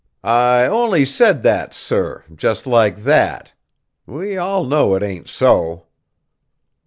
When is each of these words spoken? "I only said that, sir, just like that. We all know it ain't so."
"I 0.23 0.65
only 0.65 1.05
said 1.05 1.43
that, 1.43 1.75
sir, 1.75 2.23
just 2.33 2.65
like 2.65 3.03
that. 3.03 3.53
We 4.07 4.35
all 4.35 4.63
know 4.63 4.95
it 4.95 5.03
ain't 5.03 5.29
so." 5.29 5.85